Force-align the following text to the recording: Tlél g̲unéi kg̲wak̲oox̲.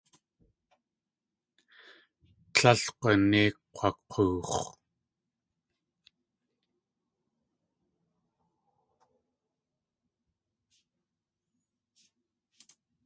Tlél 2.53 2.79
g̲unéi 2.99 3.47
kg̲wak̲oox̲. 3.73 4.65